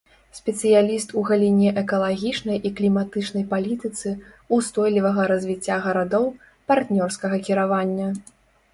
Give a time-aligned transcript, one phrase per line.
[0.37, 4.17] Спецыяліст у галіне экалагічнай і кліматычнай палітыцы,
[4.59, 6.25] устойлівага развіцця гарадоў,
[6.73, 8.15] партнёрскага кіравання.